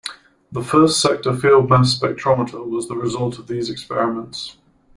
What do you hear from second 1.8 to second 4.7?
spectrometer was the result of these experiments.